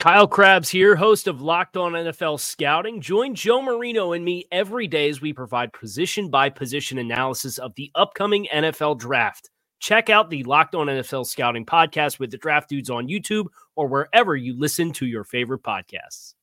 [0.00, 3.00] Kyle Crabbs here, host of Locked On NFL Scouting.
[3.00, 7.74] Join Joe Marino and me every day as we provide position by position analysis of
[7.76, 9.48] the upcoming NFL draft.
[9.78, 13.86] Check out the Locked On NFL Scouting podcast with the draft dudes on YouTube or
[13.86, 16.34] wherever you listen to your favorite podcasts.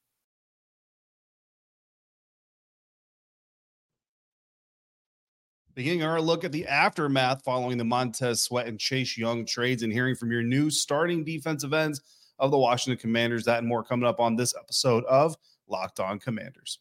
[5.75, 9.93] Beginning our look at the aftermath following the Montez Sweat and Chase Young trades and
[9.93, 12.01] hearing from your new starting defensive ends
[12.41, 13.45] of the Washington Commanders.
[13.45, 15.37] That and more coming up on this episode of
[15.69, 16.79] Locked On Commanders.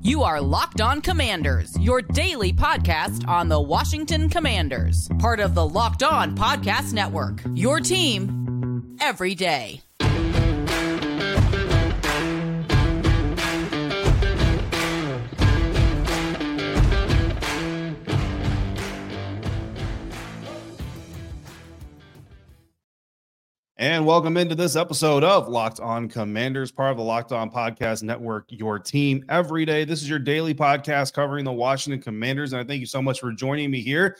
[0.00, 5.68] You are Locked On Commanders, your daily podcast on the Washington Commanders, part of the
[5.68, 7.42] Locked On Podcast Network.
[7.52, 9.82] Your team every day.
[23.80, 28.02] And welcome into this episode of Locked On Commanders, part of the Locked On Podcast
[28.02, 29.86] Network, your team every day.
[29.86, 32.52] This is your daily podcast covering the Washington Commanders.
[32.52, 34.18] And I thank you so much for joining me here,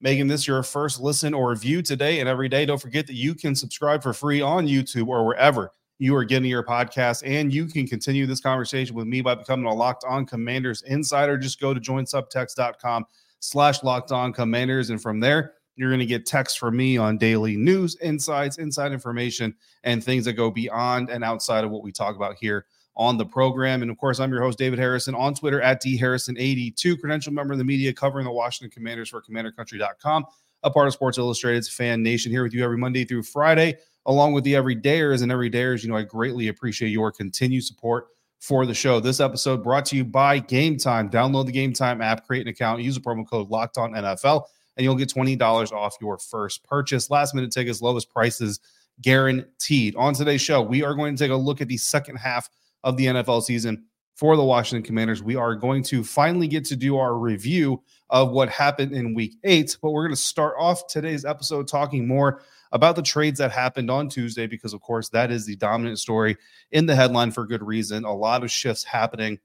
[0.00, 2.64] making this your first listen or view today and every day.
[2.64, 6.48] Don't forget that you can subscribe for free on YouTube or wherever you are getting
[6.48, 7.22] your podcast.
[7.26, 11.36] And you can continue this conversation with me by becoming a Locked On Commanders insider.
[11.36, 13.04] Just go to joinsubtext.com
[13.40, 14.88] slash locked on commanders.
[14.88, 18.92] And from there, you're going to get texts from me on daily news, insights, inside
[18.92, 19.54] information,
[19.84, 22.66] and things that go beyond and outside of what we talk about here
[22.96, 23.82] on the program.
[23.82, 27.58] And of course, I'm your host, David Harrison, on Twitter at dharrison82, credential member of
[27.58, 30.24] the media covering the Washington Commanders for CommanderCountry.com,
[30.62, 33.76] a part of Sports Illustrated's Fan Nation here with you every Monday through Friday,
[34.06, 35.82] along with the everydayers and everydayers.
[35.82, 38.06] You know, I greatly appreciate your continued support
[38.38, 38.98] for the show.
[38.98, 41.10] This episode brought to you by Game Time.
[41.10, 44.44] Download the Game Time app, create an account, use the promo code Locked On NFL
[44.76, 47.10] and you'll get $20 off your first purchase.
[47.10, 48.60] Last minute tickets, lowest prices
[49.00, 49.96] guaranteed.
[49.96, 52.48] On today's show, we are going to take a look at the second half
[52.84, 55.22] of the NFL season for the Washington Commanders.
[55.22, 59.36] We are going to finally get to do our review of what happened in week
[59.44, 62.40] eight, but we're going to start off today's episode talking more
[62.72, 66.36] about the trades that happened on Tuesday, because, of course, that is the dominant story
[66.72, 68.04] in the headline for good reason.
[68.04, 69.38] A lot of shifts happening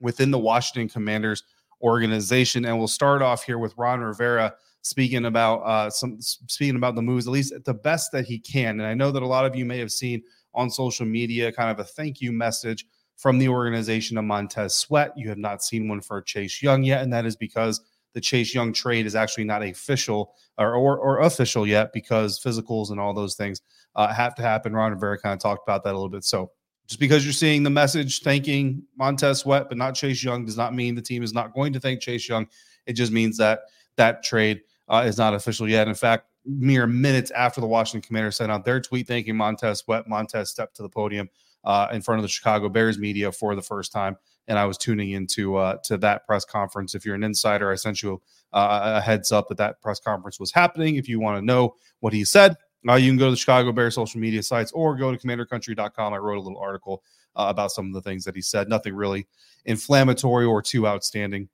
[0.00, 1.44] within the Washington Commanders
[1.80, 2.64] organization.
[2.64, 7.02] And we'll start off here with Ron Rivera speaking about uh, some speaking about the
[7.02, 8.80] moves, at least the best that he can.
[8.80, 10.22] And I know that a lot of you may have seen
[10.54, 15.12] on social media kind of a thank you message from the organization of Montez Sweat.
[15.16, 17.80] You have not seen one for Chase Young yet, and that is because
[18.14, 22.90] the Chase Young trade is actually not official or, or, or official yet because physicals
[22.90, 23.60] and all those things
[23.96, 24.72] uh, have to happen.
[24.72, 26.24] Ron Rivera kind of talked about that a little bit.
[26.24, 26.50] So
[26.86, 30.74] just because you're seeing the message thanking Montez Sweat but not Chase Young does not
[30.74, 32.46] mean the team is not going to thank Chase Young.
[32.86, 33.60] It just means that
[33.96, 35.88] that trade uh, is not official yet.
[35.88, 40.08] In fact, mere minutes after the Washington Commanders sent out their tweet thanking Montez Sweat,
[40.08, 41.28] Montez stepped to the podium
[41.64, 44.16] uh, in front of the Chicago Bears media for the first time,
[44.46, 46.94] and I was tuning into uh, to that press conference.
[46.94, 48.20] If you're an insider, I sent you
[48.52, 50.96] uh, a heads up that that press conference was happening.
[50.96, 52.56] If you want to know what he said,
[52.88, 56.14] uh, you can go to the Chicago Bears social media sites or go to CommanderCountry.com.
[56.14, 57.02] I wrote a little article
[57.36, 58.68] uh, about some of the things that he said.
[58.68, 59.26] Nothing really
[59.64, 61.48] inflammatory or too outstanding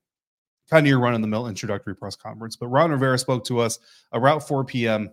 [0.70, 2.56] kind of your run in the mill introductory press conference.
[2.56, 3.78] But Ron Rivera spoke to us
[4.12, 5.10] around 4 p.m.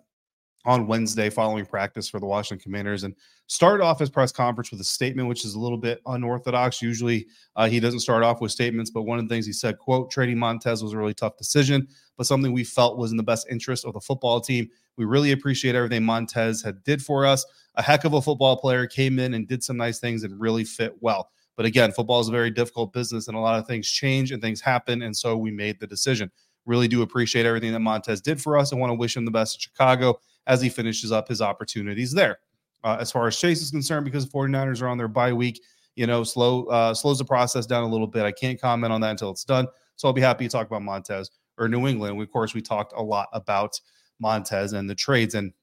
[0.65, 3.15] on Wednesday following practice for the Washington Commanders and
[3.47, 6.81] started off his press conference with a statement, which is a little bit unorthodox.
[6.81, 9.77] Usually uh, he doesn't start off with statements, but one of the things he said,
[9.77, 11.87] quote, trading Montez was a really tough decision,
[12.17, 14.69] but something we felt was in the best interest of the football team.
[14.95, 17.45] We really appreciate everything Montez had did for us.
[17.75, 20.63] A heck of a football player came in and did some nice things and really
[20.63, 21.29] fit well.
[21.61, 24.41] But again, football is a very difficult business and a lot of things change and
[24.41, 25.03] things happen.
[25.03, 26.31] And so we made the decision.
[26.65, 29.31] Really do appreciate everything that Montez did for us and want to wish him the
[29.31, 32.39] best in Chicago as he finishes up his opportunities there.
[32.83, 35.61] Uh, as far as Chase is concerned, because the 49ers are on their bye week,
[35.95, 38.23] you know, slow uh, slows the process down a little bit.
[38.23, 39.67] I can't comment on that until it's done.
[39.97, 41.29] So I'll be happy to talk about Montez
[41.59, 42.17] or New England.
[42.17, 43.79] We, of course, we talked a lot about
[44.19, 45.35] Montez and the trades.
[45.35, 45.53] And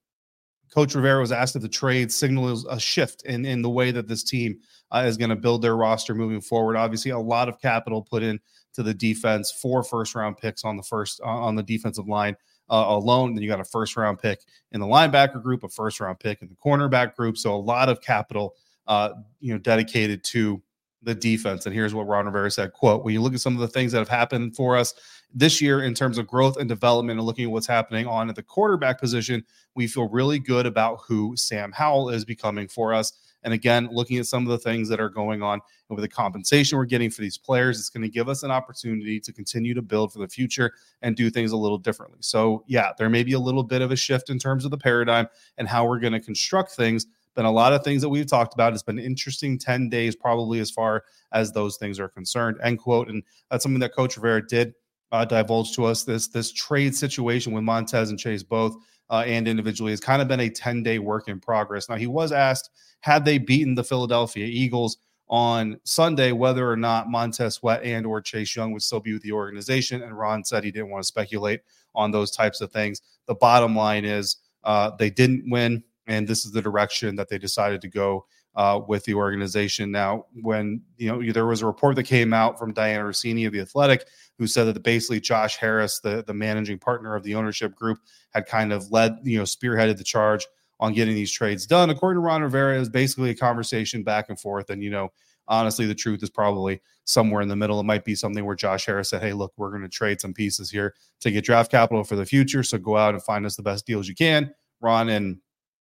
[0.73, 4.09] Coach Rivera was asked if the trade signals a shift in, in the way that
[4.09, 4.59] this team
[4.91, 6.77] uh, is going to build their roster moving forward.
[6.77, 8.39] Obviously, a lot of capital put in
[8.75, 12.37] to the defense, four first round picks on the first uh, on the defensive line
[12.71, 13.35] uh, alone.
[13.35, 14.41] Then you got a first round pick
[14.73, 17.37] in the linebacker group, a first round pick in the cornerback group.
[17.37, 18.55] So a lot of capital,
[18.87, 19.11] uh,
[19.41, 20.63] you know, dedicated to
[21.03, 21.67] the defense.
[21.67, 23.93] And here's what Ron Rivera said: "Quote: When you look at some of the things
[23.93, 24.95] that have happened for us
[25.33, 28.37] this year in terms of growth and development, and looking at what's happening on at
[28.37, 33.13] the quarterback position, we feel really good about who Sam Howell is becoming for us."
[33.45, 36.09] And again, looking at some of the things that are going on and with the
[36.09, 39.75] compensation we're getting for these players, it's going to give us an opportunity to continue
[39.75, 40.73] to build for the future
[41.03, 42.19] and do things a little differently.
[42.21, 44.79] So, yeah, there may be a little bit of a shift in terms of the
[44.79, 47.07] paradigm and how we're going to construct things.
[47.39, 48.73] Been a lot of things that we've talked about.
[48.73, 52.59] It's been interesting 10 days, probably as far as those things are concerned.
[52.65, 53.09] End quote.
[53.09, 54.75] And that's something that Coach Rivera did
[55.13, 56.03] uh, divulge to us.
[56.03, 58.75] This this trade situation with Montez and Chase both
[59.09, 61.89] uh, and individually has kind of been a 10 day work in progress.
[61.89, 62.71] Now, he was asked
[63.03, 64.97] had they beaten the Philadelphia Eagles
[65.29, 69.23] on Sunday whether or not Montez Sweat and or Chase Young would still be with
[69.23, 70.03] the organization.
[70.03, 71.61] And Ron said he didn't want to speculate
[71.95, 73.01] on those types of things.
[73.27, 77.39] The bottom line is uh, they didn't win, and this is the direction that they
[77.39, 78.27] decided to go
[78.57, 79.93] uh, with the organization.
[79.93, 83.53] Now, when you know there was a report that came out from Dianna Russini of
[83.53, 84.07] the Athletic,
[84.39, 87.99] who said that basically Josh Harris, the the managing partner of the ownership group,
[88.31, 90.45] had kind of led you know spearheaded the charge
[90.81, 91.91] on getting these trades done.
[91.91, 94.71] According to Ron Rivera, is basically a conversation back and forth.
[94.71, 95.13] And, you know,
[95.49, 97.81] honestly, the truth is probably somewhere in the middle.
[97.81, 100.35] It might be something where Josh Harris said, Hey, look, we're going to trade some
[100.35, 102.63] pieces here to get draft capital for the future.
[102.63, 104.53] So go out and find us the best deals you can.
[104.81, 105.39] Ron and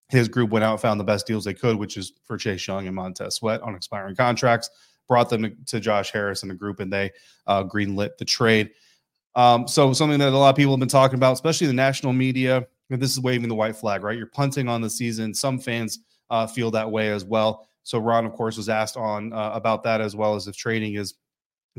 [0.09, 2.67] his group went out and found the best deals they could, which is for Chase
[2.67, 4.69] Young and Montez Sweat on expiring contracts,
[5.07, 7.11] brought them to, to Josh Harris and the group, and they
[7.47, 8.71] uh, greenlit the trade.
[9.35, 12.13] Um, so something that a lot of people have been talking about, especially the national
[12.13, 14.17] media, this is waving the white flag, right?
[14.17, 15.33] You're punting on the season.
[15.33, 17.67] Some fans uh, feel that way as well.
[17.83, 20.95] So Ron, of course, was asked on uh, about that as well as if trading
[20.95, 21.15] is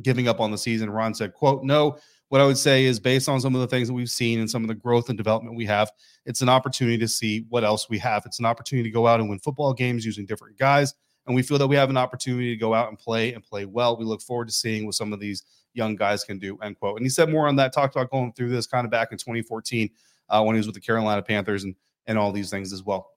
[0.02, 0.90] giving up on the season.
[0.90, 1.98] Ron said, "quote No."
[2.28, 4.50] What I would say is, based on some of the things that we've seen and
[4.50, 5.90] some of the growth and development we have,
[6.26, 8.24] it's an opportunity to see what else we have.
[8.26, 10.94] It's an opportunity to go out and win football games using different guys.
[11.26, 13.64] And we feel that we have an opportunity to go out and play and play
[13.64, 13.96] well.
[13.96, 16.58] We look forward to seeing what some of these young guys can do.
[16.62, 16.96] End quote.
[16.96, 19.18] And he said more on that, talked about going through this kind of back in
[19.18, 19.90] 2014
[20.28, 21.74] uh, when he was with the Carolina Panthers and
[22.06, 23.10] and all these things as well.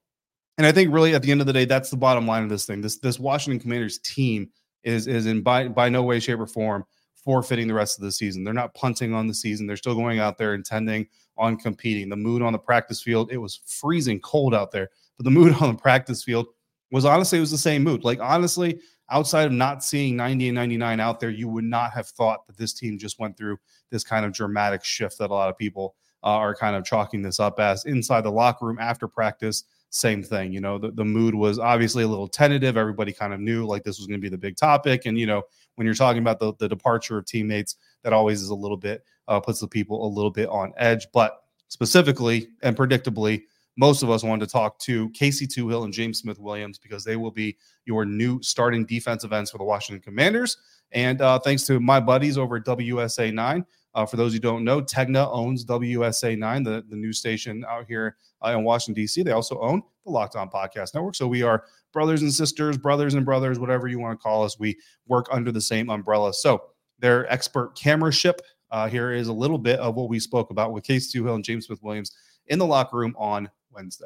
[0.57, 2.49] And I think really at the end of the day, that's the bottom line of
[2.49, 2.81] this thing.
[2.81, 4.49] This this Washington Commanders team
[4.83, 6.85] is is in by by no way, shape, or form
[7.27, 8.45] forfeiting the rest of the season.
[8.45, 9.67] They're not punting on the season.
[9.67, 12.07] They're still going out there intending on competing.
[12.07, 14.87] The mood on the practice field, it was freezing cold out there,
[15.17, 16.47] but the mood on the practice field
[16.89, 18.05] was honestly it was the same mood.
[18.05, 18.79] Like honestly,
[19.09, 22.55] outside of not seeing 90 and 99 out there, you would not have thought that
[22.55, 23.57] this team just went through
[23.89, 27.21] this kind of dramatic shift that a lot of people uh, are kind of chalking
[27.21, 29.65] this up as inside the locker room after practice.
[29.89, 32.77] Same thing, you know, the, the mood was obviously a little tentative.
[32.77, 35.05] Everybody kind of knew like this was going to be the big topic.
[35.05, 35.43] And, you know,
[35.77, 39.03] when you're talking about the, the departure of teammates, that always is a little bit,
[39.27, 41.07] uh, puts the people a little bit on edge.
[41.13, 43.43] But specifically and predictably,
[43.77, 47.15] most of us wanted to talk to Casey Toohill and James Smith Williams because they
[47.15, 50.57] will be your new starting defensive ends for the Washington Commanders.
[50.93, 54.63] And uh, thanks to my buddies over at WUSA 9, uh, for those who don't
[54.63, 59.21] know, Tegna owns WUSA 9, the, the news station out here uh, in Washington, D.C.
[59.21, 61.15] They also own the Locked On Podcast Network.
[61.15, 61.65] So we are
[61.97, 64.59] brothers and sisters, brothers and brothers, whatever you want to call us.
[64.59, 64.77] We
[65.07, 66.31] work under the same umbrella.
[66.31, 66.61] So
[66.99, 68.39] their expert camera ship.
[68.69, 71.43] Uh, here is a little bit of what we spoke about with Case Toohill and
[71.43, 74.05] James Smith Williams in the locker room on Wednesday.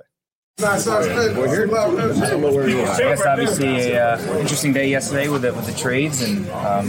[0.61, 1.05] Nice, nice.
[1.05, 1.33] Hey,
[2.97, 6.87] Yes, obviously a uh, interesting day yesterday with the, with the trades, and um,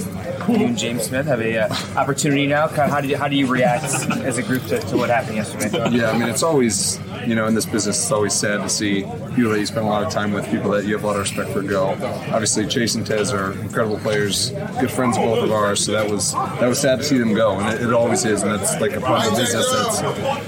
[0.49, 2.69] you and James Smith have a uh, opportunity now.
[2.69, 5.91] How do you, how do you react as a group to, to what happened yesterday?
[5.91, 9.03] Yeah, I mean it's always you know in this business it's always sad to see
[9.35, 11.17] people that you spend a lot of time with, people that you have a lot
[11.17, 11.91] of respect for go.
[12.33, 15.85] Obviously, Chase and Tez are incredible players, good friends of both of ours.
[15.85, 18.43] So that was that was sad to see them go, and it, it always is,
[18.43, 19.71] and that's like a part of the business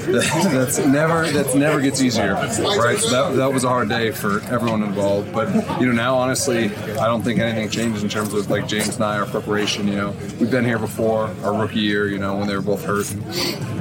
[0.07, 2.99] that's that's never that's never gets easier, right?
[2.99, 5.33] So that that was a hard day for everyone involved.
[5.33, 8.95] But you know now honestly, I don't think anything changed in terms of like James
[8.97, 9.84] and I our preparation.
[9.87, 12.09] You know, we've been here before our rookie year.
[12.09, 13.14] You know when they were both hurt.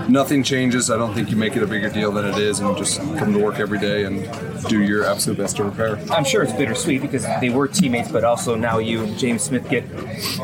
[0.10, 0.92] Nothing changes.
[0.92, 3.32] I don't think you make it a bigger deal than it is, and just come
[3.34, 4.28] to work every day and
[4.68, 5.98] do your absolute best to repair.
[6.12, 9.70] I'm sure it's bittersweet because they were teammates, but also now you and James Smith
[9.70, 9.90] get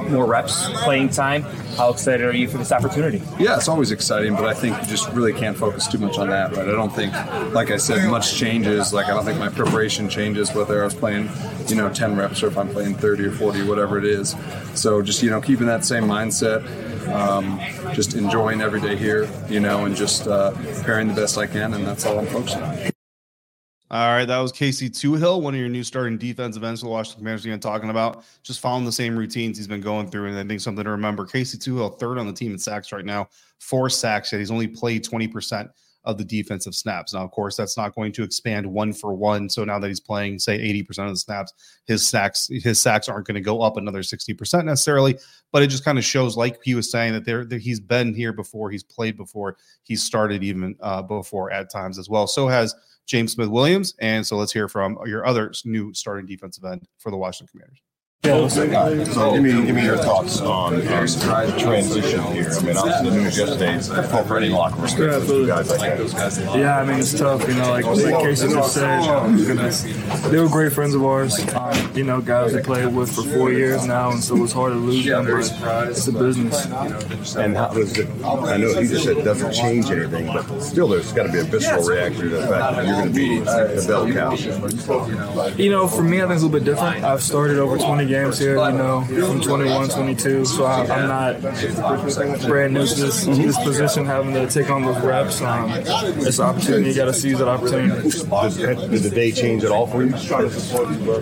[0.10, 1.44] more reps, playing time.
[1.76, 3.22] How excited are you for this opportunity?
[3.40, 6.30] Yeah, it's always exciting, but I think you just really can't focus too much on
[6.30, 6.56] that.
[6.56, 6.68] Right?
[6.68, 7.14] I don't think,
[7.54, 8.94] like I said, much changes.
[8.94, 11.30] Like I don't think my preparation changes whether I was playing,
[11.68, 14.36] you know, 10 reps or if I'm playing 30 or 40, whatever it is.
[14.74, 16.62] So just you know, keeping that same mindset.
[17.12, 17.60] Um,
[17.96, 21.74] just enjoying every day here, you know, and just uh, preparing the best I can,
[21.74, 22.78] and that's all I'm focusing on.
[23.90, 26.92] All right, that was Casey Toohill, one of your new starting defensive ends for the
[26.92, 27.46] Washington Commanders.
[27.46, 30.62] Again, talking about just following the same routines he's been going through, and I think
[30.62, 31.26] something to remember.
[31.26, 33.28] Casey Toohill, third on the team in sacks right now,
[33.58, 34.32] four sacks.
[34.32, 35.72] Yet he's only played twenty percent
[36.06, 37.14] of the defensive snaps.
[37.14, 39.50] Now, of course, that's not going to expand one for one.
[39.50, 41.54] So now that he's playing, say, eighty percent of the snaps,
[41.86, 45.18] his sacks his sacks aren't going to go up another sixty percent necessarily.
[45.52, 48.14] But it just kind of shows, like he was saying, that there that he's been
[48.14, 52.28] here before, he's played before, he's started even uh, before at times as well.
[52.28, 52.76] So has
[53.06, 53.96] James Smith Williams.
[54.00, 57.82] And so let's hear from your other new starting defensive end for the Washington Commanders.
[58.26, 62.50] Yeah, so give me give me your thoughts on um, the transition here.
[62.52, 65.48] I mean, obviously the news yesterday, for any locker room, yeah, absolutely.
[65.48, 67.48] guys like Yeah, I mean it's tough.
[67.48, 69.38] You know, like like Casey just said, um,
[70.30, 71.40] they were great friends of ours.
[71.56, 74.74] Um, you know, guys we played with for four years now, and so it's hard
[74.74, 75.24] to lose them.
[75.62, 76.66] But it's a business.
[77.38, 78.10] And how does it?
[78.26, 81.40] I know he just said it doesn't change anything, but still, there's got to be
[81.40, 85.54] a visceral reaction to the fact that you're going to be the bell cow.
[85.56, 87.06] You know, for me, I think it's a little bit different.
[87.06, 90.46] I've started over 20 games here, you know, from 21, 22.
[90.46, 91.42] So I, am not
[92.48, 95.42] brand new to this, this position, having to take on those reps.
[95.42, 96.90] Um, it's an opportunity.
[96.90, 98.10] You got to seize that opportunity.
[98.10, 100.10] Did, did, the day change at all for you?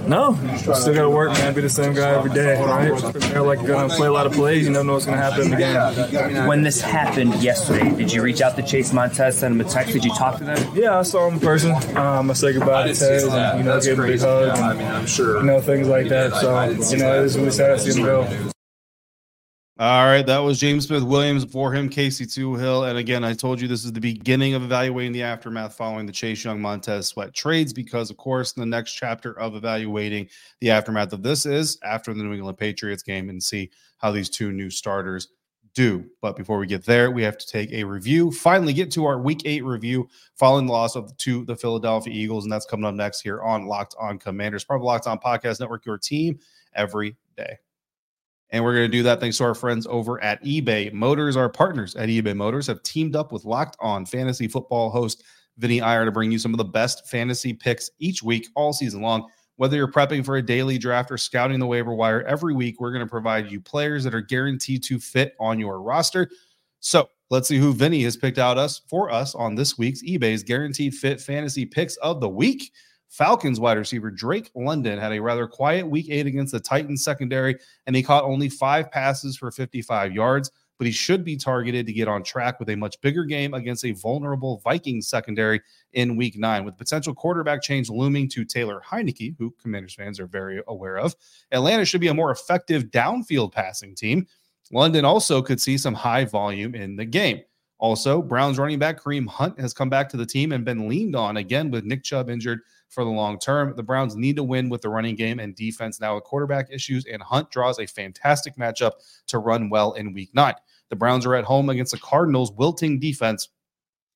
[0.08, 0.38] No.
[0.58, 1.54] Still got to work, man.
[1.54, 3.14] Be the same guy every day, right?
[3.14, 4.66] They're like going to play a lot of plays.
[4.66, 6.48] You never know what's going to happen in the game.
[6.48, 9.94] When this happened yesterday, did you reach out to Chase Montez, send him a text?
[9.94, 10.76] Did you talk to them?
[10.76, 11.72] Yeah, I saw him in person.
[11.98, 14.50] Um, I said goodbye to Tez and, you know, gave him a big hug.
[14.50, 15.38] And, I mean, I'm sure.
[15.40, 16.34] You know, things like that.
[16.34, 18.52] So, you know, is really sad to see him go.
[19.80, 22.90] All right, that was James Smith Williams for him, Casey Toohill.
[22.90, 26.12] And again, I told you this is the beginning of evaluating the aftermath following the
[26.12, 30.30] Chase Young Montez Sweat trades, because of course, the next chapter of evaluating
[30.62, 34.30] the aftermath of this is after the New England Patriots game and see how these
[34.32, 35.28] two new starters
[35.76, 36.04] do.
[36.24, 38.32] But before we get there, we have to take a review.
[38.32, 42.46] Finally, get to our Week Eight review following the loss of to the Philadelphia Eagles,
[42.46, 45.60] and that's coming up next here on Locked On Commanders, part of Locked On Podcast
[45.60, 46.40] Network, your team
[46.78, 47.58] every day.
[48.52, 51.36] And we're going to do that thanks to our friends over at eBay Motors.
[51.36, 55.24] Our partners at eBay Motors have teamed up with Locked On Fantasy Football host
[55.58, 59.02] Vinny Iyer to bring you some of the best fantasy picks each week, all season
[59.02, 59.28] long.
[59.58, 62.92] Whether you're prepping for a daily draft or scouting the waiver wire, every week we're
[62.92, 66.30] going to provide you players that are guaranteed to fit on your roster.
[66.80, 70.44] So let's see who Vinny has picked out us for us on this week's eBay's
[70.44, 72.72] Guaranteed Fit Fantasy Picks of the Week.
[73.10, 77.58] Falcons wide receiver Drake London had a rather quiet week eight against the Titans secondary,
[77.86, 80.52] and he caught only five passes for 55 yards.
[80.78, 83.84] But he should be targeted to get on track with a much bigger game against
[83.84, 85.60] a vulnerable Vikings secondary
[85.94, 86.66] in week nine.
[86.66, 91.16] With potential quarterback change looming to Taylor Heinicke, who Commanders fans are very aware of,
[91.52, 94.28] Atlanta should be a more effective downfield passing team.
[94.72, 97.42] London also could see some high volume in the game.
[97.80, 101.16] Also, Browns running back Kareem Hunt has come back to the team and been leaned
[101.16, 103.74] on again with Nick Chubb injured for the long term.
[103.76, 107.06] The Browns need to win with the running game and defense now with quarterback issues,
[107.06, 108.94] and Hunt draws a fantastic matchup
[109.28, 110.56] to run well in week nine.
[110.90, 113.50] The Browns are at home against the Cardinals' wilting defense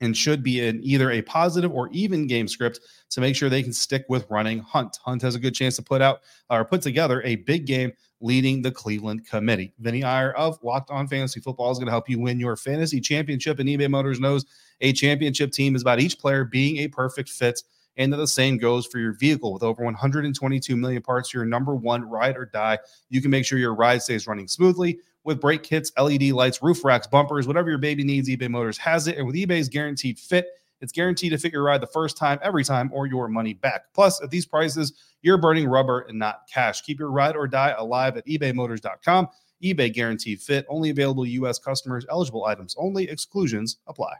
[0.01, 2.79] and should be in either a positive or even game script
[3.11, 4.97] to make sure they can stick with running Hunt.
[5.03, 8.61] Hunt has a good chance to put out or put together a big game leading
[8.61, 9.73] the Cleveland committee.
[9.79, 12.99] Vinny Iyer of Locked On Fantasy Football is going to help you win your fantasy
[12.99, 13.59] championship.
[13.59, 14.45] And eBay Motors knows
[14.81, 17.61] a championship team is about each player being a perfect fit
[17.97, 19.53] and the same goes for your vehicle.
[19.53, 22.79] With over 122 million parts, your number one ride or die,
[23.09, 26.83] you can make sure your ride stays running smoothly with brake kits, LED lights, roof
[26.83, 28.29] racks, bumpers, whatever your baby needs.
[28.29, 29.17] eBay Motors has it.
[29.17, 30.47] And with eBay's guaranteed fit,
[30.81, 33.93] it's guaranteed to fit your ride the first time, every time, or your money back.
[33.93, 36.81] Plus, at these prices, you're burning rubber and not cash.
[36.81, 39.27] Keep your ride or die alive at ebaymotors.com.
[39.63, 41.59] eBay guaranteed fit, only available U.S.
[41.59, 44.15] customers, eligible items only, exclusions apply.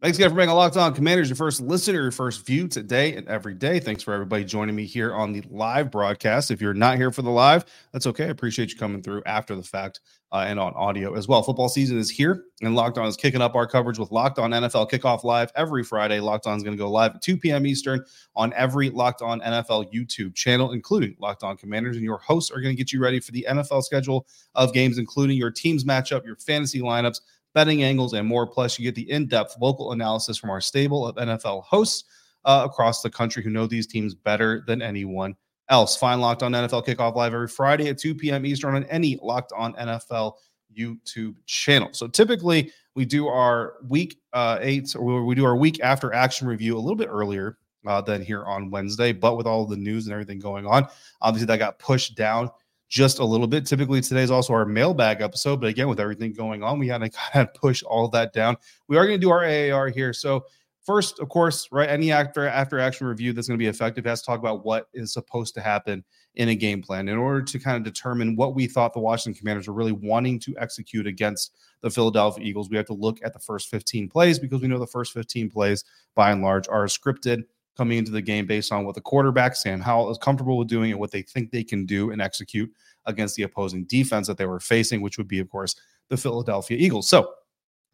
[0.00, 3.16] Thanks again for being a Locked On Commanders, your first listener, your first view today
[3.16, 3.78] and every day.
[3.78, 6.50] Thanks for everybody joining me here on the live broadcast.
[6.50, 8.24] If you're not here for the live, that's okay.
[8.24, 10.00] I appreciate you coming through after the fact
[10.32, 11.42] uh, and on audio as well.
[11.42, 14.52] Football season is here, and Locked On is kicking up our coverage with Locked On
[14.52, 16.18] NFL Kickoff Live every Friday.
[16.18, 17.66] Locked On is going to go live at 2 p.m.
[17.66, 18.02] Eastern
[18.34, 21.96] on every Locked On NFL YouTube channel, including Locked On Commanders.
[21.96, 24.96] And your hosts are going to get you ready for the NFL schedule of games,
[24.96, 27.20] including your team's matchup, your fantasy lineups
[27.54, 28.46] betting angles, and more.
[28.46, 32.04] Plus, you get the in depth local analysis from our stable of NFL hosts
[32.44, 35.34] uh, across the country who know these teams better than anyone
[35.68, 35.96] else.
[35.96, 38.44] Find Locked On NFL Kickoff Live every Friday at 2 p.m.
[38.44, 40.34] Eastern on any Locked On NFL
[40.76, 41.88] YouTube channel.
[41.92, 46.46] So typically, we do our week uh, eight or we do our week after action
[46.46, 49.12] review a little bit earlier uh, than here on Wednesday.
[49.12, 50.86] But with all the news and everything going on,
[51.20, 52.50] obviously that got pushed down
[52.90, 53.64] just a little bit.
[53.64, 57.08] Typically, today's also our mailbag episode, but again, with everything going on, we had to
[57.32, 58.56] kind of push all that down.
[58.88, 60.12] We are going to do our AAR here.
[60.12, 60.44] So,
[60.84, 64.20] first, of course, right, any after after action review that's going to be effective has
[64.20, 66.04] to talk about what is supposed to happen
[66.34, 69.38] in a game plan in order to kind of determine what we thought the Washington
[69.38, 72.70] Commanders were really wanting to execute against the Philadelphia Eagles.
[72.70, 75.50] We have to look at the first 15 plays because we know the first 15
[75.50, 77.44] plays, by and large, are scripted
[77.80, 80.90] coming into the game based on what the quarterback, Sam Howell, is comfortable with doing
[80.90, 82.70] and what they think they can do and execute
[83.06, 85.74] against the opposing defense that they were facing, which would be, of course,
[86.10, 87.08] the Philadelphia Eagles.
[87.08, 87.32] So,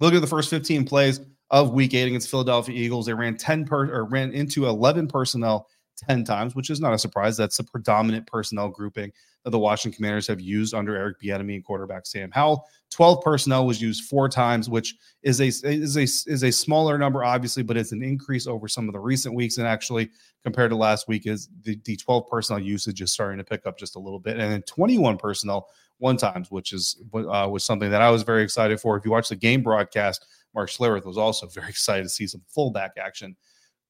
[0.01, 3.07] look at the first 15 plays of week eight against Philadelphia Eagles.
[3.07, 6.99] They ran 10 per or ran into 11 personnel 10 times, which is not a
[6.99, 7.37] surprise.
[7.37, 9.13] That's the predominant personnel grouping
[9.45, 12.67] that the Washington Commanders have used under Eric Bieniemy and quarterback Sam Howell.
[12.91, 17.25] 12 personnel was used four times, which is a is a is a smaller number,
[17.25, 19.59] obviously, but it's an increase over some of the recent weeks.
[19.59, 20.11] And actually,
[20.43, 23.79] compared to last week, is the, the 12 personnel usage is starting to pick up
[23.79, 24.39] just a little bit.
[24.39, 28.43] And then 21 personnel one times, which is uh, was something that I was very
[28.43, 28.97] excited for.
[28.97, 32.43] If you watch the game broadcast, Mark Schlereth was also very excited to see some
[32.49, 33.37] fullback action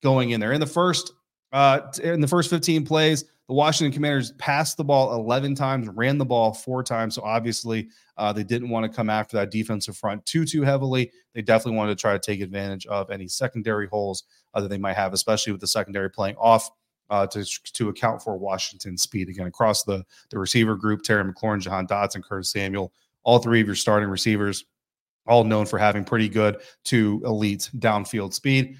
[0.02, 0.52] going in there.
[0.52, 1.12] In the first
[1.52, 6.18] uh, in the first 15 plays, the Washington Commanders passed the ball 11 times, ran
[6.18, 7.14] the ball four times.
[7.14, 11.12] So obviously, uh, they didn't want to come after that defensive front too too heavily.
[11.32, 14.24] They definitely wanted to try to take advantage of any secondary holes
[14.54, 16.70] uh, that they might have, especially with the secondary playing off.
[17.08, 21.60] Uh, to, to account for Washington's speed again across the the receiver group, Terry McLaurin,
[21.60, 24.64] Jahan Dotson, Curtis Samuel, all three of your starting receivers,
[25.24, 28.76] all known for having pretty good to elite downfield speed.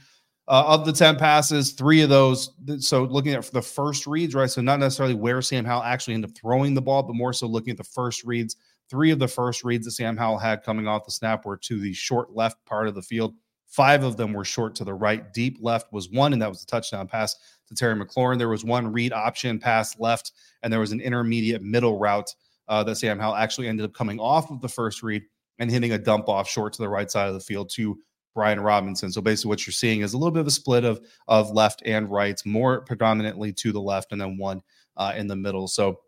[0.49, 2.53] Uh, of the 10 passes, three of those.
[2.79, 4.49] So looking at the first reads, right?
[4.49, 7.49] So not necessarily where Sam Howell actually ended up throwing the ball, but more so
[7.49, 8.55] looking at the first reads.
[8.88, 11.81] Three of the first reads that Sam Howell had coming off the snap were to
[11.81, 13.35] the short left part of the field.
[13.67, 15.33] Five of them were short to the right.
[15.33, 17.35] Deep left was one, and that was a touchdown pass
[17.67, 18.38] to Terry McLaurin.
[18.38, 20.31] There was one read option pass left,
[20.62, 22.33] and there was an intermediate middle route
[22.69, 25.25] uh, that Sam Howell actually ended up coming off of the first read
[25.59, 27.99] and hitting a dump off short to the right side of the field to
[28.37, 29.11] Brian Robinson.
[29.11, 31.83] So basically, what you're seeing is a little bit of a split of of left
[31.85, 34.62] and rights, more predominantly to the left, and then one
[34.96, 35.66] uh, in the middle.
[35.66, 36.01] So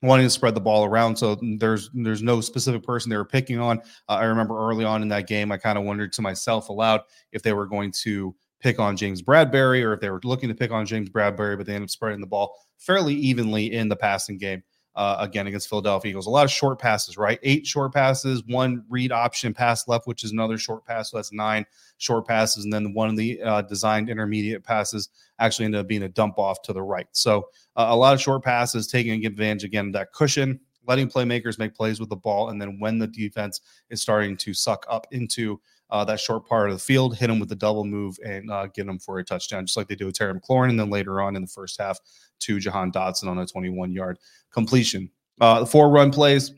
[0.00, 1.16] wanting to spread the ball around.
[1.16, 3.80] So there's there's no specific person they were picking on.
[4.08, 7.02] Uh, I remember early on in that game, I kind of wondered to myself aloud
[7.32, 10.54] if they were going to pick on James Bradberry or if they were looking to
[10.54, 13.96] pick on James Bradberry, but they ended up spreading the ball fairly evenly in the
[13.96, 14.62] passing game
[14.94, 16.26] uh, again against Philadelphia Eagles.
[16.26, 17.38] A lot of short passes, right?
[17.42, 21.10] Eight short passes, one read option pass left, which is another short pass.
[21.10, 21.64] So that's nine
[21.98, 22.64] short passes.
[22.64, 26.38] And then one of the uh, designed intermediate passes actually ended up being a dump
[26.38, 27.06] off to the right.
[27.12, 31.58] So uh, a lot of short passes, taking advantage again of that cushion, letting playmakers
[31.58, 32.50] make plays with the ball.
[32.50, 36.70] And then when the defense is starting to suck up into uh, that short part
[36.70, 39.24] of the field, hit them with the double move and uh, get them for a
[39.24, 40.70] touchdown, just like they do with Terry McLaurin.
[40.70, 41.98] And then later on in the first half,
[42.42, 44.18] to Jahan Dotson on a 21 yard
[44.50, 45.10] completion.
[45.40, 46.52] Uh, the four run plays,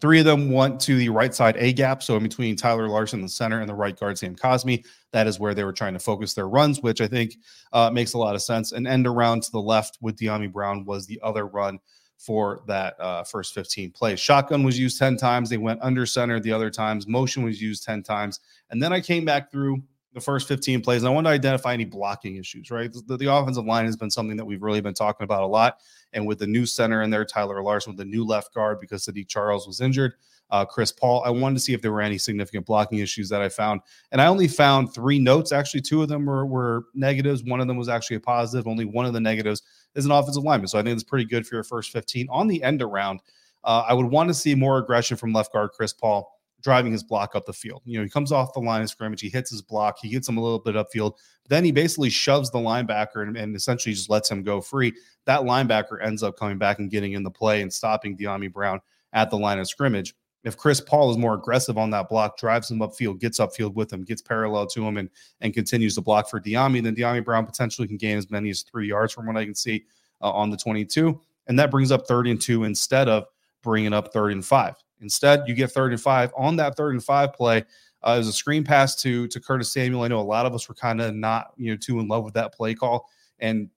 [0.00, 2.02] three of them went to the right side A gap.
[2.02, 5.38] So in between Tyler Larsen, the center, and the right guard, Sam Cosmi, that is
[5.38, 7.36] where they were trying to focus their runs, which I think
[7.72, 8.72] uh, makes a lot of sense.
[8.72, 11.78] And end around to the left with Dyami Brown was the other run
[12.18, 14.20] for that uh, first 15 plays.
[14.20, 15.50] Shotgun was used 10 times.
[15.50, 17.08] They went under center the other times.
[17.08, 18.40] Motion was used 10 times.
[18.70, 19.82] And then I came back through
[20.14, 22.92] the first 15 plays and I wanted to identify any blocking issues, right?
[22.92, 25.78] The, the, offensive line has been something that we've really been talking about a lot.
[26.12, 29.06] And with the new center in there, Tyler Larsen, with the new left guard because
[29.06, 30.14] Saahdiq Charles was injured,
[30.50, 33.40] uh, Chris Paul, I wanted to see if there were any significant blocking issues that
[33.40, 33.80] I found.
[34.10, 35.50] And I only found three notes.
[35.50, 37.42] Actually, two of them were, were negatives.
[37.42, 38.68] One of them was actually a positive.
[38.68, 39.62] Only one of the negatives
[39.94, 40.68] is an offensive lineman.
[40.68, 42.28] So I think it's pretty good for your first 15.
[42.30, 43.20] On the end around,
[43.64, 46.30] uh, I would want to see more aggression from left guard Chris Paul
[46.62, 47.82] driving his block up the field.
[47.84, 50.28] You know, he comes off the line of scrimmage, he hits his block, he gets
[50.28, 51.14] him a little bit upfield,
[51.48, 54.92] then he basically shoves the linebacker and, and, essentially just lets him go free.
[55.26, 58.80] That linebacker ends up coming back and getting in the play and stopping Dyami Brown
[59.12, 60.14] at the line of scrimmage.
[60.44, 63.92] If Chris Paul is more aggressive on that block, drives him upfield, gets upfield with
[63.92, 65.08] him, gets parallel to him, and
[65.40, 68.62] and continues to block for Dyami, then Dyami Brown potentially can gain as many as
[68.62, 69.84] three yards from what I can see
[70.20, 71.20] uh, on the 22.
[71.46, 73.26] And that brings up third and two instead of
[73.62, 74.74] bringing up third and five.
[75.02, 76.32] Instead, you get third and five.
[76.36, 77.64] On that third and five play,
[78.02, 80.02] uh, it was a screen pass to to Curtis Samuel.
[80.02, 82.24] I know a lot of us were kind of not you know too in love
[82.24, 83.68] with that play call, and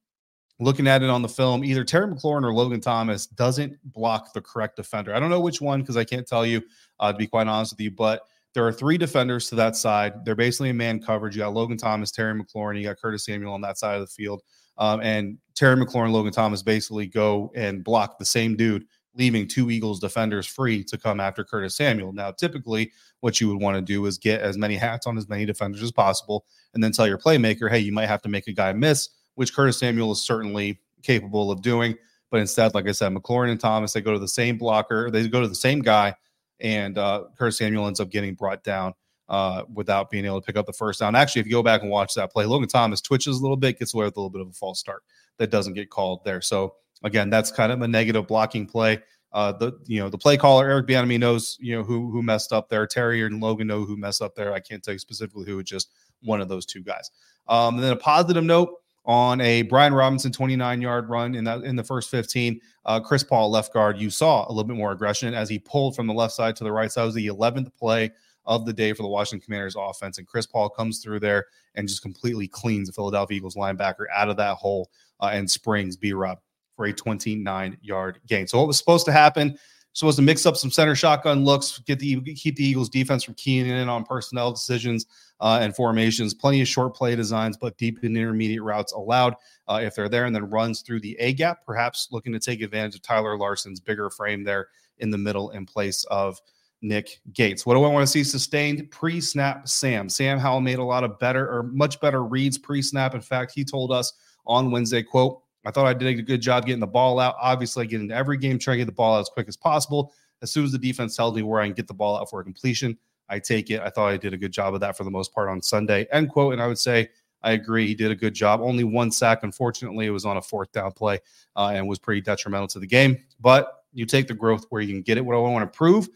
[0.59, 4.41] looking at it on the film, either Terry McLaurin or Logan Thomas doesn't block the
[4.41, 5.13] correct defender.
[5.13, 6.61] I don't know which one because I can't tell you,
[6.99, 8.21] uh, to be quite honest with you, but
[8.53, 10.23] there are three defenders to that side.
[10.23, 11.35] They're basically in man coverage.
[11.35, 14.07] You got Logan Thomas, Terry McLaurin, you got Curtis Samuel on that side of the
[14.07, 14.43] field.
[14.77, 18.85] Um, and Terry McLaurin, Logan Thomas basically go and block the same dude
[19.17, 22.13] leaving two Eagles defenders free to come after Curtis Samuel.
[22.13, 25.29] Now, typically, what you would want to do is get as many hats on as
[25.29, 28.47] many defenders as possible, and then tell your playmaker, hey, you might have to make
[28.47, 31.95] a guy miss which Curtis Samuel is certainly capable of doing.
[32.31, 35.27] But instead, like I said, McLaurin and Thomas, they go to the same blocker, they
[35.27, 36.15] go to the same guy,
[36.59, 38.93] and uh, Curtis Samuel ends up getting brought down
[39.29, 41.15] uh, without being able to pick up the first down.
[41.15, 43.77] Actually, if you go back and watch that play, Logan Thomas twitches a little bit,
[43.77, 45.03] gets away with a little bit of a false start
[45.37, 46.41] that doesn't get called there.
[46.41, 46.75] So
[47.05, 49.01] again, that's kind of a negative blocking play.
[49.31, 52.51] Uh, the you know the play caller Eric Bieniemy knows you know who who messed
[52.51, 52.87] up there.
[52.87, 54.53] Terry and Logan know who messed up there.
[54.53, 55.59] I can't tell you specifically who.
[55.59, 55.89] It's just
[56.21, 57.11] one of those two guys.
[57.47, 58.69] Um, and then a positive note
[59.05, 62.59] on a Brian Robinson 29 yard run in that in the first 15.
[62.85, 63.99] Uh, Chris Paul left guard.
[63.99, 66.63] You saw a little bit more aggression as he pulled from the left side to
[66.63, 67.03] the right side.
[67.03, 68.11] It was the 11th play
[68.45, 70.17] of the day for the Washington Commanders offense.
[70.17, 74.29] And Chris Paul comes through there and just completely cleans the Philadelphia Eagles linebacker out
[74.29, 74.89] of that hole
[75.19, 76.39] uh, and springs B Rob
[76.75, 78.47] for a 29 yard gain.
[78.47, 79.57] So, what was supposed to happen?
[79.93, 83.33] Supposed to mix up some center shotgun looks, get the keep the Eagles defense from
[83.35, 85.05] keying in on personnel decisions
[85.39, 86.33] uh, and formations.
[86.33, 89.35] Plenty of short play designs, but deep and intermediate routes allowed
[89.69, 92.61] uh, if they're there, and then runs through the A gap, perhaps looking to take
[92.61, 96.41] advantage of Tyler Larsen's bigger frame there in the middle in place of
[96.81, 97.65] Nick Gates.
[97.65, 98.89] What do I want to see sustained?
[98.91, 100.09] Pre snap Sam.
[100.09, 103.15] Sam Howell made a lot of better or much better reads pre snap.
[103.15, 104.13] In fact, he told us
[104.45, 107.35] on Wednesday, quote, I thought I did a good job getting the ball out.
[107.41, 109.57] Obviously, I get into every game trying to get the ball out as quick as
[109.57, 110.13] possible.
[110.41, 112.39] As soon as the defense tells me where I can get the ball out for
[112.39, 112.97] a completion,
[113.29, 113.81] I take it.
[113.81, 116.07] I thought I did a good job of that for the most part on Sunday.
[116.11, 116.53] End quote.
[116.53, 117.09] And I would say
[117.41, 117.87] I agree.
[117.87, 118.61] He did a good job.
[118.61, 119.43] Only one sack.
[119.43, 121.19] Unfortunately, it was on a fourth down play
[121.55, 123.17] uh, and was pretty detrimental to the game.
[123.39, 125.25] But you take the growth where you can get it.
[125.25, 126.09] What I want to prove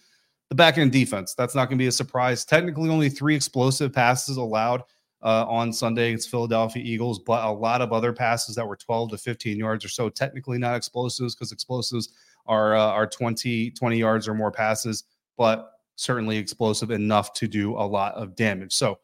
[0.49, 1.33] the back end defense.
[1.35, 2.45] That's not going to be a surprise.
[2.45, 4.83] Technically, only three explosive passes allowed
[5.21, 9.11] uh, on Sunday against Philadelphia Eagles, but a lot of other passes that were 12
[9.11, 10.09] to 15 yards or so.
[10.09, 12.09] Technically, not explosives because explosives
[12.45, 15.03] are uh, are 20 20 yards or more passes,
[15.37, 18.73] but certainly explosive enough to do a lot of damage.
[18.73, 18.99] So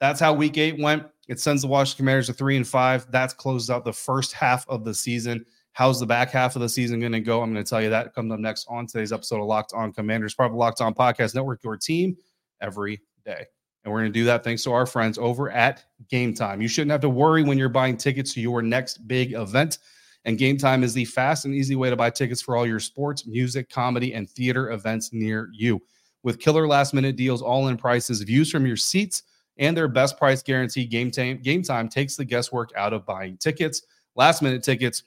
[0.00, 1.04] that's how Week Eight went.
[1.28, 3.10] It sends the Washington Commanders to three and five.
[3.10, 5.44] That's closed out the first half of the season.
[5.72, 7.42] How's the back half of the season going to go?
[7.42, 9.92] I'm going to tell you that comes up next on today's episode of Locked On
[9.92, 12.16] Commanders, part of the Locked On Podcast Network, your team
[12.62, 13.46] every day.
[13.86, 16.60] And we're going to do that thanks to our friends over at Game Time.
[16.60, 19.78] You shouldn't have to worry when you're buying tickets to your next big event.
[20.24, 22.80] And Game Time is the fast and easy way to buy tickets for all your
[22.80, 25.80] sports, music, comedy, and theater events near you.
[26.24, 29.22] With killer last minute deals, all in prices, views from your seats,
[29.56, 33.36] and their best price guarantee, Game Time, Game Time takes the guesswork out of buying
[33.36, 33.82] tickets.
[34.16, 35.04] Last minute tickets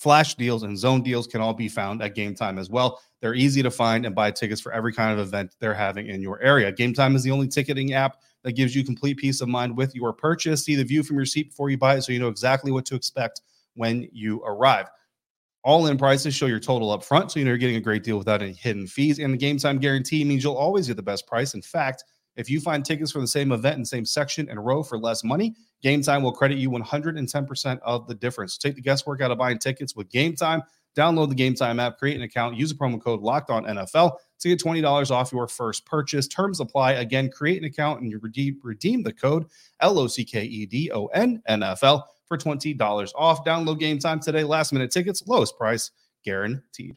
[0.00, 3.02] Flash deals and zone deals can all be found at Game Time as well.
[3.20, 6.22] They're easy to find and buy tickets for every kind of event they're having in
[6.22, 6.72] your area.
[6.72, 9.94] Game Time is the only ticketing app that gives you complete peace of mind with
[9.94, 10.64] your purchase.
[10.64, 12.86] See the view from your seat before you buy it so you know exactly what
[12.86, 13.42] to expect
[13.74, 14.86] when you arrive.
[15.64, 18.02] All in prices show your total up front, so you know you're getting a great
[18.02, 19.18] deal without any hidden fees.
[19.18, 21.52] And the game time guarantee means you'll always get the best price.
[21.52, 22.04] In fact,
[22.40, 25.22] if you find tickets for the same event in same section and row for less
[25.22, 28.58] money, Game Time will credit you 110% of the difference.
[28.58, 30.62] Take the guesswork out of buying tickets with Game Time.
[30.96, 34.16] Download the Game Time app, create an account, use a promo code Locked On NFL
[34.40, 36.26] to get $20 off your first purchase.
[36.26, 36.92] Terms apply.
[36.92, 39.46] Again, create an account and you redeem, redeem the code
[39.80, 43.44] L O C K E D O N N F L for $20 off.
[43.44, 44.42] Download Game Time today.
[44.42, 45.92] Last minute tickets, lowest price
[46.24, 46.96] guaranteed.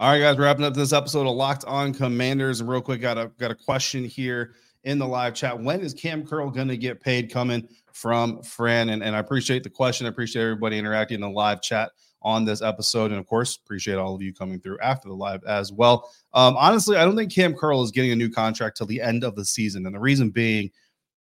[0.00, 2.60] All right, guys, wrapping up this episode of Locked On Commanders.
[2.60, 5.58] And real quick, got a got a question here in the live chat.
[5.58, 7.32] When is Cam Curl going to get paid?
[7.32, 10.06] Coming from Fran, and, and I appreciate the question.
[10.06, 11.90] I appreciate everybody interacting in the live chat
[12.22, 15.42] on this episode, and of course, appreciate all of you coming through after the live
[15.42, 16.08] as well.
[16.32, 19.24] Um, honestly, I don't think Cam Curl is getting a new contract till the end
[19.24, 20.70] of the season, and the reason being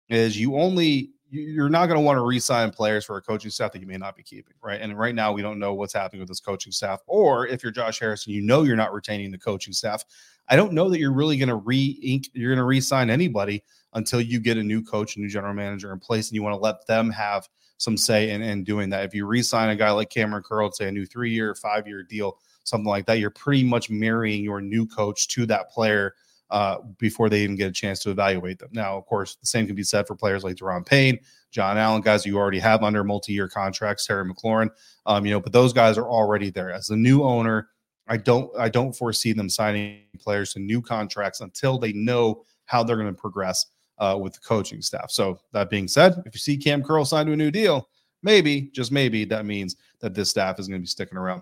[0.09, 3.71] is you only you're not going to want to re-sign players for a coaching staff
[3.71, 4.81] that you may not be keeping, right?
[4.81, 7.01] And right now, we don't know what's happening with this coaching staff.
[7.07, 10.03] Or if you're Josh Harrison, you know you're not retaining the coaching staff.
[10.47, 14.21] I don't know that you're really going to re-ink, you're going to re-sign anybody until
[14.21, 16.59] you get a new coach, a new general manager in place, and you want to
[16.59, 19.05] let them have some say in, in doing that.
[19.05, 22.89] If you re-sign a guy like Cameron Curl, say a new three-year, five-year deal, something
[22.89, 26.13] like that, you're pretty much marrying your new coach to that player
[26.49, 28.69] uh, before they even get a chance to evaluate them.
[28.71, 31.19] Now, of course, the same can be said for players like Daron Payne,
[31.51, 34.69] John Allen, guys you already have under multi-year contracts, Terry McLaurin,
[35.05, 36.71] um, you know, but those guys are already there.
[36.71, 37.69] As the new owner,
[38.07, 42.83] I don't I don't foresee them signing players to new contracts until they know how
[42.83, 43.65] they're going to progress
[43.97, 45.09] uh, with the coaching staff.
[45.09, 47.89] So that being said, if you see Cam Curl sign to a new deal,
[48.21, 51.41] maybe just maybe that means that this staff is going to be sticking around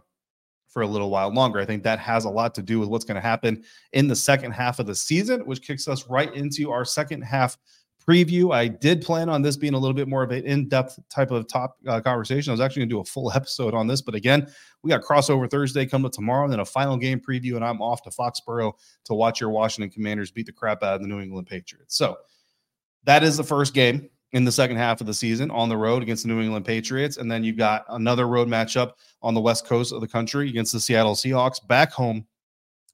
[0.73, 1.59] for a little while longer.
[1.59, 4.15] I think that has a lot to do with what's going to happen in the
[4.15, 7.57] second half of the season, which kicks us right into our second half
[8.05, 8.53] preview.
[8.53, 11.47] I did plan on this being a little bit more of an in-depth type of
[11.47, 12.51] top uh, conversation.
[12.51, 15.03] I was actually going to do a full episode on this, but again, we got
[15.03, 18.73] crossover Thursday coming tomorrow, and then a final game preview, and I'm off to Foxborough
[19.05, 21.95] to watch your Washington Commanders beat the crap out of the New England Patriots.
[21.95, 22.17] So
[23.05, 26.03] that is the first game in the second half of the season on the road
[26.03, 27.17] against the New England Patriots.
[27.17, 30.73] And then you've got another road matchup on the west coast of the country against
[30.73, 32.25] the Seattle Seahawks, back home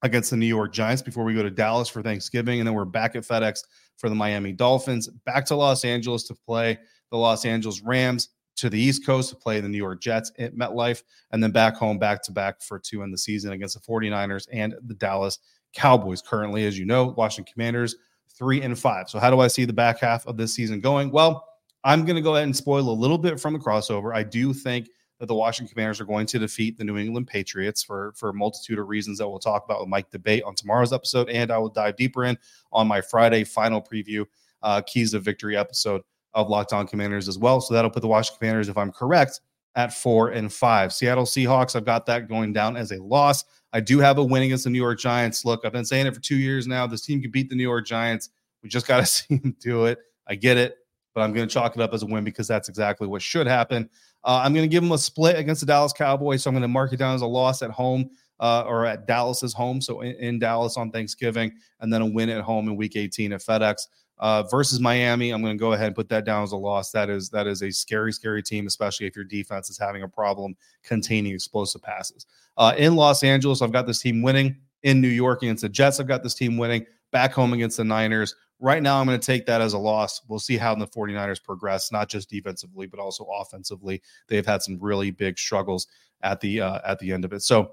[0.03, 2.59] against the New York Giants before we go to Dallas for Thanksgiving.
[2.59, 3.63] And then we're back at FedEx
[3.97, 6.77] for the Miami Dolphins, back to Los Angeles to play
[7.09, 10.53] the Los Angeles Rams, to the East Coast to play the New York Jets at
[10.53, 13.91] MetLife, and then back home back to back for two in the season against the
[13.91, 15.39] 49ers and the Dallas
[15.73, 16.21] Cowboys.
[16.21, 17.95] Currently, as you know, Washington Commanders
[18.39, 19.09] three and five.
[19.09, 21.11] So, how do I see the back half of this season going?
[21.11, 21.45] Well,
[21.83, 24.15] I'm going to go ahead and spoil a little bit from the crossover.
[24.15, 27.83] I do think that the Washington Commanders are going to defeat the New England Patriots
[27.83, 30.93] for for a multitude of reasons that we'll talk about with Mike D'Abate on tomorrow's
[30.93, 32.37] episode, and I will dive deeper in
[32.71, 34.25] on my Friday final preview,
[34.63, 36.01] uh, keys of victory episode
[36.33, 37.59] of Locked On Commanders as well.
[37.59, 39.41] So that'll put the Washington Commanders, if I'm correct,
[39.75, 40.93] at four and five.
[40.93, 43.43] Seattle Seahawks, I've got that going down as a loss.
[43.71, 45.45] I do have a win against the New York Giants.
[45.45, 46.87] Look, I've been saying it for two years now.
[46.87, 48.29] This team can beat the New York Giants.
[48.63, 49.99] We just got to see them do it.
[50.27, 50.77] I get it,
[51.13, 53.47] but I'm going to chalk it up as a win because that's exactly what should
[53.47, 53.89] happen.
[54.23, 56.43] Uh, I'm going to give them a split against the Dallas Cowboys.
[56.43, 59.07] So I'm going to mark it down as a loss at home uh, or at
[59.07, 59.81] Dallas's home.
[59.81, 63.33] So in, in, Dallas on Thanksgiving, and then a win at home in Week 18
[63.33, 63.87] at FedEx
[64.19, 65.31] uh, versus Miami.
[65.31, 66.91] I'm going to go ahead and put that down as a loss.
[66.91, 70.07] That is that is a scary, scary team, especially if your defense is having a
[70.07, 72.25] problem containing explosive passes.
[72.57, 74.57] Uh, in Los Angeles, I've got this team winning.
[74.83, 76.85] In New York against the Jets, I've got this team winning.
[77.11, 78.33] Back home against the Niners.
[78.61, 80.21] Right now, I'm going to take that as a loss.
[80.27, 84.01] We'll see how the 49ers progress, not just defensively, but also offensively.
[84.27, 85.87] They've had some really big struggles
[86.21, 87.41] at the uh, at the end of it.
[87.41, 87.71] So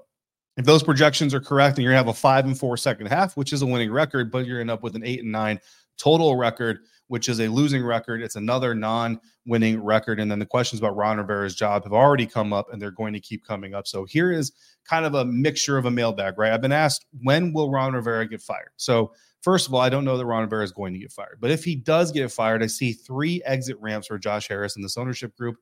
[0.57, 3.37] if those projections are correct, and you're gonna have a five and four second half,
[3.37, 5.59] which is a winning record, but you're gonna end up with an eight and nine
[5.97, 8.21] total record, which is a losing record.
[8.21, 10.19] It's another non-winning record.
[10.19, 13.13] And then the questions about Ron Rivera's job have already come up, and they're going
[13.13, 13.87] to keep coming up.
[13.87, 14.51] So here is
[14.85, 16.51] kind of a mixture of a mailbag, right?
[16.51, 18.71] I've been asked when will Ron Rivera get fired.
[18.77, 21.37] So first of all, I don't know that Ron Rivera is going to get fired,
[21.39, 24.83] but if he does get fired, I see three exit ramps for Josh Harris and
[24.83, 25.55] this ownership group,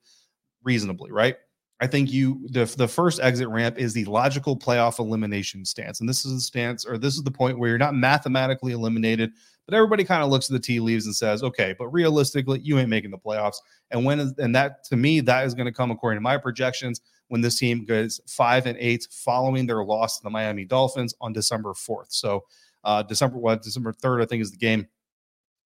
[0.64, 1.36] reasonably, right?
[1.80, 6.08] I think you the the first exit ramp is the logical playoff elimination stance, and
[6.08, 9.32] this is the stance, or this is the point where you're not mathematically eliminated,
[9.66, 12.78] but everybody kind of looks at the tea leaves and says, okay, but realistically, you
[12.78, 13.56] ain't making the playoffs.
[13.90, 17.02] And when and that to me, that is going to come according to my projections
[17.28, 21.34] when this team goes five and eight following their loss to the Miami Dolphins on
[21.34, 22.08] December fourth.
[22.10, 22.44] So
[22.84, 24.86] uh, December what December third, I think, is the game.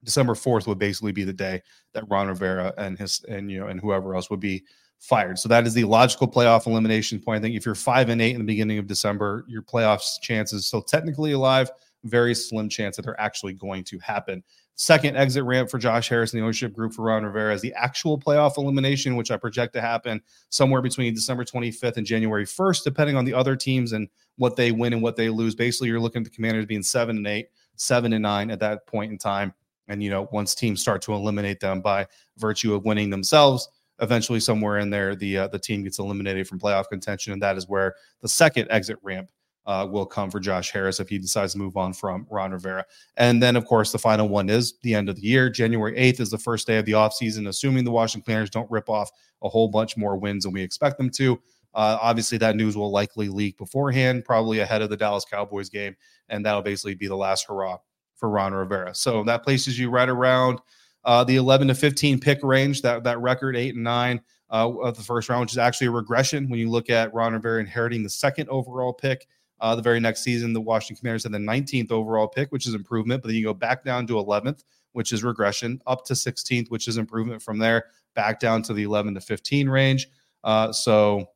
[0.03, 1.61] December fourth would basically be the day
[1.93, 4.65] that Ron Rivera and his and you know and whoever else would be
[5.01, 5.39] fired.
[5.39, 7.39] So that is the logical playoff elimination point.
[7.39, 10.67] I think if you're five and eight in the beginning of December, your playoffs chances
[10.67, 11.71] still technically alive,
[12.05, 14.43] very slim chance that they're actually going to happen.
[14.75, 17.75] Second exit ramp for Josh Harris and the ownership group for Ron Rivera is the
[17.75, 22.85] actual playoff elimination, which I project to happen somewhere between December 25th and January 1st,
[22.85, 25.55] depending on the other teams and what they win and what they lose.
[25.55, 28.87] Basically, you're looking at the commanders being seven and eight, seven and nine at that
[28.87, 29.53] point in time.
[29.89, 32.07] And, you know, once teams start to eliminate them by
[32.39, 33.69] virtue of winning themselves,
[34.01, 37.57] eventually somewhere in there the uh, the team gets eliminated from playoff contention and that
[37.57, 39.31] is where the second exit ramp
[39.67, 42.85] uh, will come for Josh Harris if he decides to move on from Ron Rivera.
[43.17, 45.51] And then, of course, the final one is the end of the year.
[45.51, 48.89] January 8th is the first day of the offseason, assuming the Washington Commanders don't rip
[48.89, 49.11] off
[49.43, 51.41] a whole bunch more wins than we expect them to.
[51.75, 55.95] Uh, obviously, that news will likely leak beforehand, probably ahead of the Dallas Cowboys game.
[56.29, 57.79] And that'll basically be the last hurrah
[58.17, 58.95] for Ron Rivera.
[58.95, 60.61] So that places you right around
[61.05, 64.97] uh, the 11 to 15 pick range, that that record eight and nine uh, of
[64.97, 68.03] the first round, which is actually a regression when you look at Ron Rivera inheriting
[68.03, 69.27] the second overall pick.
[69.61, 72.75] Uh, the very next season, the Washington Commanders had the 19th overall pick, which is
[72.75, 73.23] improvement.
[73.23, 76.89] But then you go back down to 11th, which is regression, up to 16th, which
[76.89, 77.85] is improvement from there,
[78.15, 80.09] back down to the 11 to 15 range.
[80.43, 81.29] Uh, so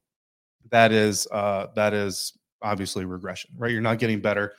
[0.70, 3.70] that is uh, that is obviously regression, right?
[3.70, 4.54] You're not getting better,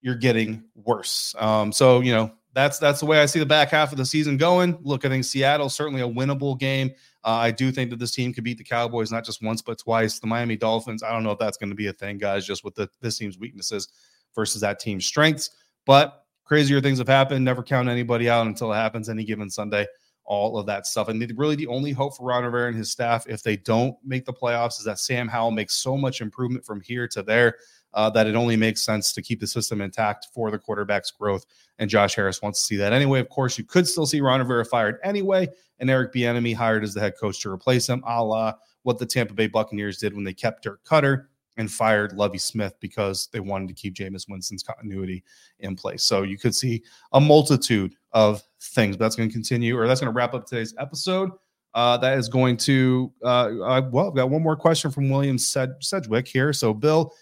[0.00, 1.34] you're getting worse.
[1.38, 4.04] Um, so you know that's that's the way I see the back half of the
[4.04, 4.78] season going.
[4.82, 6.90] Look, I think Seattle certainly a winnable game.
[7.24, 9.78] Uh, I do think that this team could beat the Cowboys not just once but
[9.78, 10.18] twice.
[10.18, 12.64] The Miami Dolphins, I don't know if that's going to be a thing, guys, just
[12.64, 13.88] with the this team's weaknesses
[14.34, 15.50] versus that team's strengths.
[15.86, 17.44] But crazier things have happened.
[17.44, 19.86] Never count anybody out until it happens any given Sunday.
[20.24, 21.08] All of that stuff.
[21.08, 24.24] And really, the only hope for Ron Rivera and his staff, if they don't make
[24.24, 27.56] the playoffs, is that Sam Howell makes so much improvement from here to there
[27.94, 31.44] uh, that it only makes sense to keep the system intact for the quarterback's growth.
[31.78, 33.20] And Josh Harris wants to see that anyway.
[33.20, 35.48] Of course, you could still see Ron Rivera fired anyway,
[35.78, 39.06] and Eric Bieniemy hired as the head coach to replace him, a la what the
[39.06, 41.26] Tampa Bay Buccaneers did when they kept Dirk Koetter
[41.56, 45.22] and fired Lovie Smith because they wanted to keep Jameis Winston's continuity
[45.58, 46.02] in place.
[46.02, 48.96] So you could see a multitude of things.
[48.96, 51.30] But that's going to continue, or that's going to wrap up today's episode.
[51.74, 53.26] Uh, that is going to, uh,
[53.62, 56.52] uh, well, I've got one more question from William Sed- Sedgwick here.
[56.52, 57.12] So, Bill,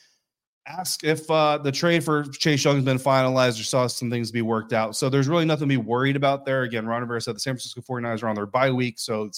[0.69, 4.31] ask if uh, the trade for Chase Young has been finalized or saw some things
[4.31, 4.97] be worked out.
[4.97, 6.63] So there's really nothing to be worried about there.
[6.63, 9.31] Again, Ron Rivera said the San Francisco 49ers are on their bye week, so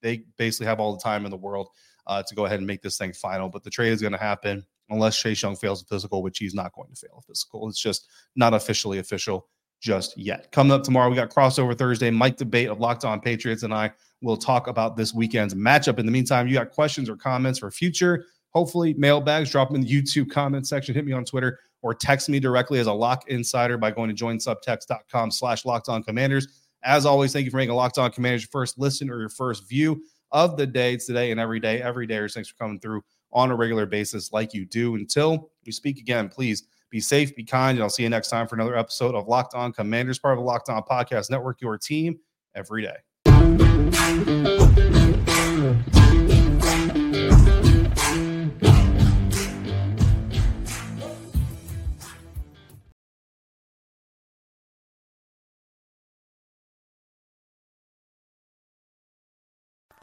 [0.00, 1.68] they basically have all the time in the world
[2.06, 3.48] uh, to go ahead and make this thing final.
[3.48, 6.54] But the trade is going to happen unless Chase Young fails a physical, which he's
[6.54, 7.68] not going to fail a physical.
[7.68, 9.48] It's just not officially official
[9.80, 10.50] just yet.
[10.52, 12.10] Coming up tomorrow, we got crossover Thursday.
[12.10, 15.98] Mike D'Abate of Locked On Patriots and I will talk about this weekend's matchup.
[15.98, 19.82] In the meantime, you got questions or comments for future hopefully mailbags, drop them in
[19.82, 23.28] the YouTube comment section, hit me on Twitter, or text me directly as a lock
[23.28, 26.46] insider by going to joinsubtext.com slash locked on commanders.
[26.82, 29.28] As always, thank you for making a Locked On Commanders your first listen or your
[29.28, 31.82] first view of the day today and every day.
[31.82, 34.94] Every day, thanks for coming through on a regular basis like you do.
[34.94, 38.48] Until we speak again, please be safe, be kind, and I'll see you next time
[38.48, 41.78] for another episode of Locked On Commanders, part of the Locked On Podcast Network, your
[41.78, 42.18] team
[42.54, 42.96] every day.